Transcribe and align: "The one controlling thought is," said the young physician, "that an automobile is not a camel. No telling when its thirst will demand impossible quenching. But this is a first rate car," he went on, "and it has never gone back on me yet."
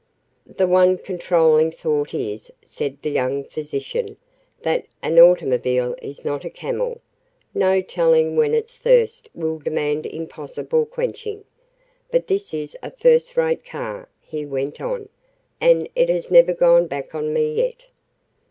"The 0.47 0.65
one 0.67 0.97
controlling 0.97 1.69
thought 1.69 2.11
is," 2.15 2.51
said 2.65 2.97
the 3.03 3.11
young 3.11 3.43
physician, 3.43 4.17
"that 4.63 4.87
an 5.03 5.19
automobile 5.19 5.95
is 6.01 6.25
not 6.25 6.43
a 6.43 6.49
camel. 6.49 7.01
No 7.53 7.83
telling 7.83 8.35
when 8.35 8.55
its 8.55 8.75
thirst 8.75 9.29
will 9.35 9.59
demand 9.59 10.07
impossible 10.07 10.87
quenching. 10.87 11.43
But 12.09 12.25
this 12.25 12.51
is 12.51 12.75
a 12.81 12.89
first 12.89 13.37
rate 13.37 13.63
car," 13.63 14.09
he 14.21 14.43
went 14.43 14.81
on, 14.81 15.07
"and 15.61 15.87
it 15.95 16.09
has 16.09 16.31
never 16.31 16.55
gone 16.55 16.87
back 16.87 17.13
on 17.13 17.31
me 17.31 17.53
yet." 17.53 17.89